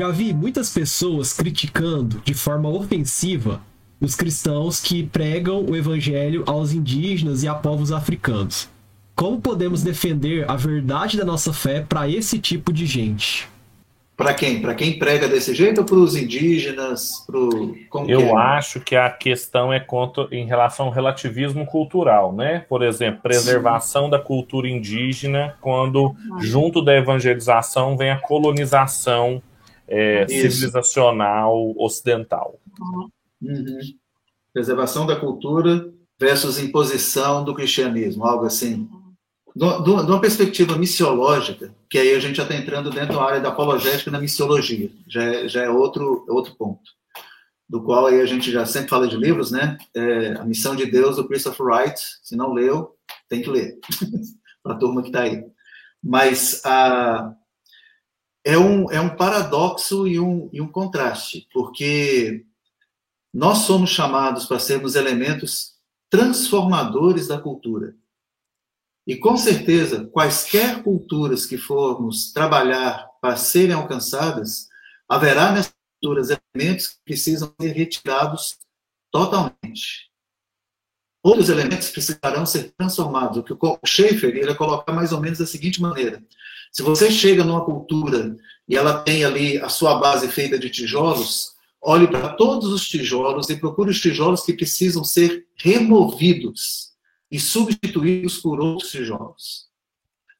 Já 0.00 0.08
vi 0.08 0.32
muitas 0.32 0.72
pessoas 0.72 1.30
criticando 1.34 2.22
de 2.24 2.32
forma 2.32 2.70
ofensiva 2.70 3.60
os 4.00 4.14
cristãos 4.14 4.80
que 4.80 5.02
pregam 5.02 5.62
o 5.62 5.76
evangelho 5.76 6.42
aos 6.46 6.72
indígenas 6.72 7.42
e 7.42 7.48
a 7.48 7.54
povos 7.54 7.92
africanos. 7.92 8.66
Como 9.14 9.42
podemos 9.42 9.82
defender 9.82 10.50
a 10.50 10.56
verdade 10.56 11.18
da 11.18 11.24
nossa 11.26 11.52
fé 11.52 11.84
para 11.86 12.08
esse 12.08 12.38
tipo 12.38 12.72
de 12.72 12.86
gente? 12.86 13.46
Para 14.16 14.32
quem? 14.32 14.62
Para 14.62 14.74
quem 14.74 14.98
prega 14.98 15.28
desse 15.28 15.54
jeito 15.54 15.82
ou 15.82 15.84
para 15.84 15.96
os 15.96 16.16
indígenas? 16.16 17.22
Pro... 17.26 17.76
Eu 18.08 18.20
é? 18.20 18.32
acho 18.32 18.80
que 18.80 18.96
a 18.96 19.10
questão 19.10 19.70
é 19.70 19.80
contra, 19.80 20.28
em 20.32 20.46
relação 20.46 20.86
ao 20.86 20.92
relativismo 20.92 21.66
cultural, 21.66 22.32
né? 22.32 22.64
Por 22.70 22.82
exemplo, 22.82 23.20
preservação 23.20 24.04
Sim. 24.04 24.10
da 24.12 24.18
cultura 24.18 24.66
indígena, 24.66 25.56
quando 25.60 26.16
junto 26.38 26.80
da 26.82 26.96
evangelização 26.96 27.98
vem 27.98 28.10
a 28.10 28.16
colonização 28.16 29.42
é, 29.90 30.26
civilizacional 30.28 31.74
ocidental. 31.76 32.58
Uhum. 33.42 33.78
Preservação 34.52 35.06
da 35.06 35.16
cultura 35.16 35.92
versus 36.18 36.58
imposição 36.58 37.44
do 37.44 37.54
cristianismo, 37.54 38.24
algo 38.24 38.46
assim 38.46 38.88
de 39.54 39.64
uma 39.64 40.20
perspectiva 40.20 40.76
missiológica, 40.76 41.74
que 41.88 41.98
aí 41.98 42.14
a 42.14 42.20
gente 42.20 42.36
já 42.36 42.44
está 42.44 42.54
entrando 42.54 42.90
dentro 42.90 43.16
da 43.16 43.22
área 43.22 43.40
da 43.40 43.48
apologética 43.48 44.10
na 44.10 44.20
missiologia, 44.20 44.90
já 45.08 45.22
é, 45.22 45.48
já 45.48 45.62
é 45.64 45.68
outro, 45.68 46.24
é 46.28 46.32
outro 46.32 46.54
ponto, 46.54 46.90
do 47.68 47.82
qual 47.82 48.06
aí 48.06 48.20
a 48.20 48.26
gente 48.26 48.50
já 48.50 48.64
sempre 48.64 48.88
fala 48.88 49.08
de 49.08 49.16
livros, 49.16 49.50
né? 49.50 49.76
É, 49.94 50.34
a 50.34 50.44
Missão 50.44 50.76
de 50.76 50.86
Deus, 50.86 51.16
do 51.16 51.26
Christopher 51.26 51.66
Wright, 51.66 52.00
se 52.22 52.36
não 52.36 52.52
leu, 52.52 52.96
tem 53.28 53.42
que 53.42 53.50
ler, 53.50 53.78
para 54.62 54.74
a 54.74 54.78
turma 54.78 55.02
que 55.02 55.08
está 55.08 55.22
aí. 55.22 55.44
Mas 56.02 56.62
a, 56.64 57.34
é, 58.44 58.58
um, 58.58 58.90
é 58.90 59.00
um 59.00 59.16
paradoxo 59.16 60.06
e 60.06 60.18
um, 60.18 60.48
e 60.52 60.60
um 60.60 60.68
contraste, 60.68 61.46
porque 61.52 62.44
nós 63.32 63.58
somos 63.58 63.90
chamados 63.90 64.46
para 64.46 64.58
sermos 64.58 64.94
elementos 64.94 65.74
transformadores 66.08 67.28
da 67.28 67.40
cultura. 67.40 67.94
E 69.06 69.16
com 69.16 69.36
certeza, 69.36 70.06
quaisquer 70.06 70.82
culturas 70.82 71.46
que 71.46 71.56
formos 71.56 72.32
trabalhar 72.32 73.08
para 73.20 73.36
serem 73.36 73.74
alcançadas, 73.74 74.68
haverá 75.08 75.52
nessas 75.52 75.74
culturas 76.00 76.28
elementos 76.30 76.88
que 76.88 76.96
precisam 77.04 77.52
ser 77.60 77.72
retirados 77.72 78.58
totalmente. 79.10 80.10
Outros 81.22 81.48
elementos 81.50 81.90
precisarão 81.90 82.46
ser 82.46 82.72
transformados. 82.76 83.38
O 83.38 83.42
que 83.42 83.52
o 83.52 83.78
Schaefer 83.84 84.34
ia 84.36 84.54
colocar 84.54 84.92
mais 84.92 85.12
ou 85.12 85.20
menos 85.20 85.38
da 85.38 85.46
seguinte 85.46 85.80
maneira: 85.80 86.24
se 86.70 86.82
você 86.82 87.10
chega 87.10 87.44
numa 87.44 87.64
cultura 87.64 88.36
e 88.68 88.76
ela 88.76 89.00
tem 89.02 89.24
ali 89.24 89.58
a 89.58 89.68
sua 89.68 89.98
base 89.98 90.28
feita 90.28 90.58
de 90.58 90.70
tijolos, 90.70 91.52
olhe 91.82 92.06
para 92.06 92.34
todos 92.34 92.68
os 92.72 92.86
tijolos 92.86 93.48
e 93.50 93.56
procure 93.56 93.90
os 93.90 94.00
tijolos 94.00 94.42
que 94.42 94.52
precisam 94.52 95.02
ser 95.02 95.46
removidos 95.56 96.90
e 97.30 97.40
substituí-los 97.40 98.38
por 98.38 98.60
outros 98.60 98.90
tijolos. 98.90 99.68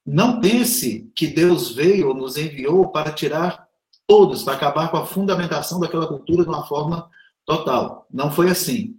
Não 0.06 0.40
pense 0.40 1.10
que 1.14 1.26
Deus 1.26 1.72
veio 1.72 2.08
ou 2.08 2.14
nos 2.14 2.36
enviou 2.36 2.88
para 2.90 3.12
tirar 3.12 3.68
todos, 4.06 4.42
para 4.42 4.54
acabar 4.54 4.90
com 4.90 4.96
a 4.96 5.06
fundamentação 5.06 5.78
daquela 5.78 6.06
cultura 6.06 6.42
de 6.44 6.48
uma 6.48 6.66
forma 6.66 7.08
total. 7.44 8.06
Não 8.10 8.30
foi 8.30 8.50
assim, 8.50 8.96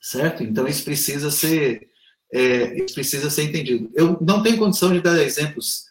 certo? 0.00 0.42
Então 0.42 0.66
isso 0.66 0.84
precisa 0.84 1.30
ser, 1.30 1.88
é, 2.32 2.82
isso 2.82 2.94
precisa 2.94 3.30
ser 3.30 3.44
entendido. 3.44 3.90
Eu 3.94 4.18
não 4.20 4.42
tenho 4.42 4.58
condição 4.58 4.92
de 4.92 5.00
dar 5.00 5.18
exemplos 5.22 5.84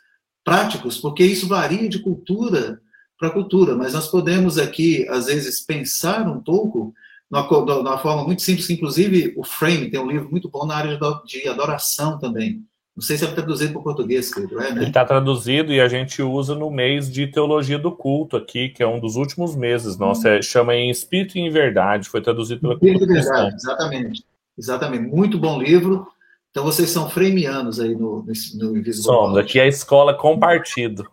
práticos, 0.44 0.97
porque 0.97 1.23
isso 1.23 1.47
varia 1.47 1.88
de 1.88 1.99
cultura 1.99 2.81
para 3.17 3.30
cultura, 3.30 3.75
mas 3.75 3.94
nós 3.94 4.08
podemos 4.09 4.58
aqui, 4.58 5.08
às 5.08 5.27
vezes, 5.27 5.61
pensar 5.61 6.27
um 6.27 6.39
pouco 6.41 6.94
de 7.31 7.72
uma 7.72 7.97
forma 7.97 8.23
muito 8.23 8.41
simples, 8.41 8.69
inclusive 8.69 9.34
o 9.38 9.44
Frame 9.44 9.90
tem 9.90 10.00
um 10.00 10.09
livro 10.09 10.29
muito 10.29 10.50
bom 10.50 10.66
na 10.66 10.75
área 10.75 11.00
de 11.25 11.47
adoração 11.47 12.19
também. 12.19 12.63
Não 12.95 13.01
sei 13.01 13.17
se 13.17 13.25
é 13.25 13.28
traduzido 13.28 13.72
para 13.72 13.81
o 13.81 13.84
português, 13.84 14.31
Pedro. 14.31 14.62
É, 14.62 14.72
né? 14.72 14.81
Ele 14.81 14.88
está 14.90 15.03
traduzido 15.03 15.73
e 15.73 15.81
a 15.81 15.88
gente 15.88 16.22
usa 16.22 16.53
no 16.53 16.69
mês 16.69 17.12
de 17.12 17.25
Teologia 17.25 17.79
do 17.79 17.91
Culto 17.91 18.38
aqui, 18.38 18.69
que 18.69 18.84
é 18.84 18.88
um 18.88 19.00
dos 19.00 19.16
últimos 19.16 19.56
meses. 19.56 19.97
Nossa, 19.97 20.29
hum. 20.29 20.31
é, 20.34 20.41
chama 20.44 20.75
em 20.75 20.91
Espírito 20.91 21.35
e 21.35 21.41
em 21.41 21.50
Verdade. 21.50 22.07
Foi 22.07 22.22
traduzido 22.22 22.62
pela 22.62 22.75
Espírito 22.75 23.06
e 23.06 23.07
Verdade, 23.07 23.56
exatamente. 23.56 24.23
Exatamente. 24.56 25.07
Muito 25.07 25.40
bom 25.40 25.59
livro. 25.59 26.07
Então 26.53 26.64
vocês 26.64 26.91
são 26.91 27.09
fremianos 27.09 27.80
aí 27.80 27.96
no, 27.96 28.24
no, 28.53 28.74
no 28.74 28.94
Somos, 28.94 29.38
aqui 29.40 29.58
é 29.58 29.64
a 29.64 29.68
escola 29.68 30.14
com 30.14 30.38
partido. 30.38 31.03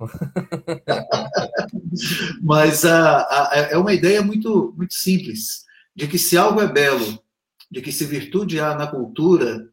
Mas 2.44 2.84
a, 2.84 3.20
a, 3.22 3.68
é 3.70 3.76
uma 3.78 3.94
ideia 3.94 4.20
muito, 4.20 4.74
muito 4.76 4.92
simples 4.92 5.64
de 5.96 6.06
que 6.06 6.18
se 6.18 6.36
algo 6.36 6.60
é 6.60 6.70
belo, 6.70 7.18
de 7.70 7.80
que 7.80 7.90
se 7.90 8.04
virtude 8.04 8.60
há 8.60 8.74
na 8.74 8.86
cultura, 8.86 9.66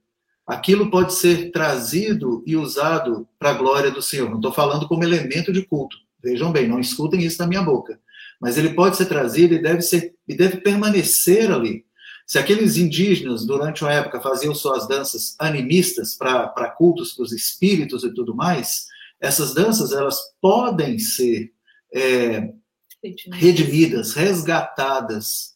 aquilo 0.46 0.90
pode 0.90 1.14
ser 1.14 1.52
trazido 1.52 2.42
e 2.48 2.56
usado 2.56 3.28
para 3.38 3.50
a 3.50 3.56
glória 3.56 3.92
do 3.92 4.02
Senhor. 4.02 4.30
Não 4.30 4.38
estou 4.38 4.54
falando 4.54 4.88
como 4.88 5.04
elemento 5.04 5.52
de 5.52 5.66
culto. 5.66 5.98
Vejam 6.24 6.50
bem, 6.50 6.66
não 6.66 6.80
escutem 6.80 7.20
isso 7.20 7.40
da 7.40 7.46
minha 7.46 7.62
boca. 7.62 8.00
Mas 8.40 8.58
ele 8.58 8.70
pode 8.70 8.96
ser 8.96 9.08
trazido 9.08 9.54
e 9.54 9.62
deve, 9.62 9.82
ser, 9.82 10.16
e 10.26 10.34
deve 10.34 10.62
permanecer 10.62 11.52
ali. 11.52 11.86
Se 12.28 12.38
aqueles 12.38 12.76
indígenas, 12.76 13.46
durante 13.46 13.86
uma 13.86 13.94
época, 13.94 14.20
faziam 14.20 14.54
suas 14.54 14.86
danças 14.86 15.34
animistas 15.40 16.14
para 16.14 16.70
cultos, 16.72 17.14
para 17.14 17.24
os 17.24 17.32
espíritos 17.32 18.04
e 18.04 18.14
tudo 18.14 18.36
mais, 18.36 18.86
essas 19.18 19.54
danças 19.54 19.94
elas 19.94 20.20
podem 20.42 21.00
ser 21.00 21.54
é, 21.94 22.52
redimidas, 23.32 24.14
resgatadas 24.14 25.56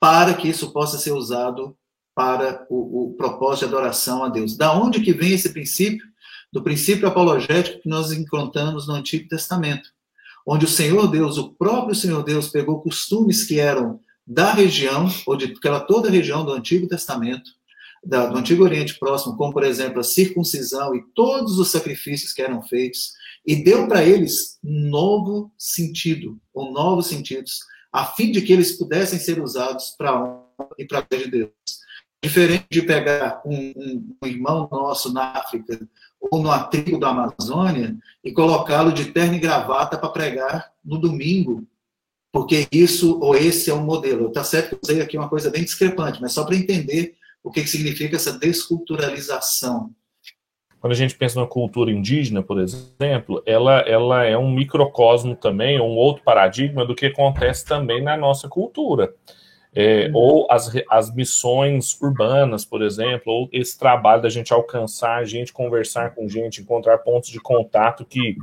para 0.00 0.34
que 0.34 0.48
isso 0.48 0.72
possa 0.72 0.98
ser 0.98 1.12
usado 1.12 1.76
para 2.16 2.66
o, 2.68 3.10
o, 3.10 3.14
propósito 3.14 3.68
de 3.68 3.74
adoração 3.76 4.24
a 4.24 4.28
Deus. 4.28 4.56
Da 4.56 4.72
onde 4.72 5.00
que 5.00 5.12
vem 5.12 5.34
esse 5.34 5.50
princípio? 5.50 6.04
Do 6.52 6.64
princípio 6.64 7.06
apologético 7.06 7.80
que 7.80 7.88
nós 7.88 8.10
encontramos 8.10 8.88
no 8.88 8.94
Antigo 8.94 9.28
Testamento, 9.28 9.90
onde 10.44 10.64
o 10.64 10.68
Senhor 10.68 11.06
Deus, 11.06 11.38
o 11.38 11.52
próprio 11.52 11.94
Senhor 11.94 12.24
Deus, 12.24 12.48
pegou 12.48 12.80
costumes 12.80 13.44
que 13.44 13.60
eram 13.60 14.00
da 14.28 14.52
região, 14.52 15.08
ou 15.26 15.34
de 15.36 15.46
aquela 15.46 15.80
toda 15.80 16.08
a 16.08 16.12
região 16.12 16.44
do 16.44 16.52
Antigo 16.52 16.86
Testamento, 16.86 17.50
da, 18.04 18.26
do 18.26 18.36
Antigo 18.36 18.62
Oriente 18.62 18.98
Próximo, 18.98 19.38
como 19.38 19.54
por 19.54 19.64
exemplo 19.64 20.00
a 20.00 20.04
circuncisão 20.04 20.94
e 20.94 21.02
todos 21.14 21.58
os 21.58 21.70
sacrifícios 21.70 22.34
que 22.34 22.42
eram 22.42 22.60
feitos, 22.62 23.14
e 23.46 23.56
deu 23.56 23.88
para 23.88 24.04
eles 24.04 24.58
um 24.62 24.90
novo 24.90 25.50
sentido, 25.56 26.38
ou 26.52 26.70
novos 26.70 27.06
sentidos, 27.06 27.60
a 27.90 28.04
fim 28.04 28.30
de 28.30 28.42
que 28.42 28.52
eles 28.52 28.76
pudessem 28.76 29.18
ser 29.18 29.40
usados 29.42 29.94
para 29.96 30.10
a 30.10 30.22
honra 30.22 30.68
e 30.78 30.84
para 30.84 30.98
a 31.10 31.16
de 31.16 31.30
Deus. 31.30 31.50
Diferente 32.22 32.66
de 32.70 32.82
pegar 32.82 33.40
um, 33.46 33.72
um, 33.76 34.16
um, 34.22 34.26
irmão 34.26 34.68
nosso 34.70 35.10
na 35.10 35.38
África 35.38 35.80
ou 36.20 36.42
numa 36.42 36.64
tribo 36.64 36.98
da 36.98 37.08
Amazônia 37.08 37.96
e 38.22 38.32
colocá-lo 38.32 38.92
de 38.92 39.06
terno 39.06 39.36
e 39.36 39.38
gravata 39.38 39.96
para 39.96 40.10
pregar 40.10 40.72
no 40.84 40.98
domingo, 40.98 41.66
porque 42.32 42.66
isso 42.70 43.18
ou 43.20 43.34
esse 43.34 43.70
é 43.70 43.74
um 43.74 43.84
modelo. 43.84 44.30
Tá 44.30 44.44
certo 44.44 44.70
que 44.70 44.74
eu 44.74 44.80
usei 44.82 45.00
aqui 45.00 45.16
uma 45.16 45.28
coisa 45.28 45.50
bem 45.50 45.64
discrepante, 45.64 46.20
mas 46.20 46.32
só 46.32 46.44
para 46.44 46.56
entender 46.56 47.14
o 47.42 47.50
que, 47.50 47.62
que 47.62 47.70
significa 47.70 48.16
essa 48.16 48.32
desculturalização 48.32 49.90
quando 50.80 50.92
a 50.92 50.96
gente 50.96 51.16
pensa 51.16 51.40
na 51.40 51.46
cultura 51.46 51.90
indígena, 51.90 52.42
por 52.42 52.60
exemplo, 52.60 53.42
ela, 53.44 53.80
ela 53.80 54.24
é 54.24 54.38
um 54.38 54.50
microcosmo 54.50 55.34
também, 55.34 55.80
um 55.80 55.96
outro 55.96 56.22
paradigma 56.22 56.84
do 56.84 56.94
que 56.94 57.06
acontece 57.06 57.64
também 57.64 58.02
na 58.02 58.16
nossa 58.16 58.48
cultura. 58.48 59.12
É, 59.74 60.06
uhum. 60.06 60.12
Ou 60.14 60.46
as, 60.50 60.70
as 60.88 61.14
missões 61.14 62.00
urbanas, 62.00 62.64
por 62.64 62.82
exemplo, 62.82 63.32
ou 63.32 63.48
esse 63.52 63.78
trabalho 63.78 64.22
da 64.22 64.28
gente 64.28 64.52
alcançar 64.52 65.16
a 65.16 65.24
gente, 65.24 65.52
conversar 65.52 66.14
com 66.14 66.28
gente, 66.28 66.62
encontrar 66.62 66.98
pontos 66.98 67.28
de 67.28 67.40
contato 67.40 68.04
que, 68.04 68.36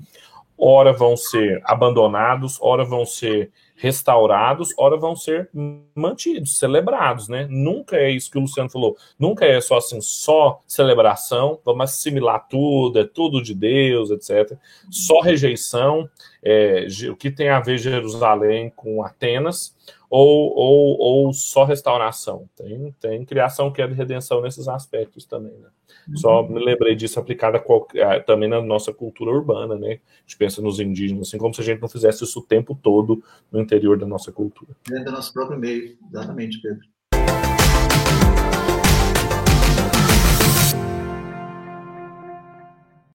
ora 0.58 0.94
vão 0.94 1.18
ser 1.18 1.62
abandonados, 1.66 2.58
ora 2.62 2.84
vão 2.84 3.06
ser 3.06 3.52
restaurados, 3.76 4.74
ora 4.78 4.98
vão 4.98 5.16
ser 5.16 5.50
mantidos, 5.94 6.58
celebrados, 6.58 7.28
né? 7.28 7.46
Nunca 7.50 7.98
é 7.98 8.10
isso 8.10 8.32
que 8.32 8.38
o 8.38 8.42
Luciano 8.42 8.70
falou, 8.70 8.96
nunca 9.20 9.46
é 9.46 9.60
só 9.60 9.78
assim, 9.78 10.00
só 10.02 10.62
celebração, 10.66 11.60
vamos 11.64 11.84
assimilar 11.84 12.48
tudo, 12.48 13.00
é 13.00 13.04
tudo 13.04 13.42
de 13.42 13.54
Deus, 13.54 14.12
etc. 14.12 14.58
Só 14.90 15.20
rejeição, 15.20 16.10
é, 16.44 16.88
o 17.10 17.16
que 17.16 17.30
tem 17.30 17.50
a 17.50 17.60
ver 17.60 17.78
Jerusalém 17.78 18.72
com 18.76 19.04
Atenas, 19.04 19.76
ou, 20.10 20.56
ou, 20.56 20.98
ou 20.98 21.34
só 21.34 21.66
restauração. 21.66 22.48
Tem, 22.56 22.96
tem 23.02 23.26
criação 23.26 23.72
que 23.72 23.82
é 23.82 23.88
de 23.88 23.94
redenção 23.94 24.42
nesses 24.42 24.68
aspectos 24.68 25.26
também, 25.26 25.54
né? 25.54 25.68
Só 26.14 26.44
me 26.44 26.64
lembrei 26.64 26.96
disso 26.96 27.20
aplicado 27.20 27.60
qualquer, 27.62 28.24
também 28.26 28.48
na 28.48 28.62
nossa 28.62 28.94
cultura 28.94 29.32
urbana, 29.32 29.76
né? 29.76 29.94
A 29.94 30.22
gente 30.22 30.38
pensa 30.38 30.62
nos 30.62 30.80
indígenas, 30.80 31.28
assim 31.28 31.38
como 31.38 31.54
se 31.54 31.62
a 31.62 31.64
gente 31.64 31.82
não 31.82 31.90
fizesse 31.90 32.24
isso 32.24 32.40
o 32.40 32.44
tempo 32.44 32.78
todo 32.80 33.24
no 33.52 33.60
interior 33.66 33.98
da 33.98 34.06
nossa 34.06 34.32
cultura. 34.32 34.76
Dentro 34.88 35.06
do 35.06 35.12
nosso 35.12 35.34
próprio 35.34 35.60
meio, 35.60 35.98
exatamente, 36.08 36.62
Pedro. 36.62 36.86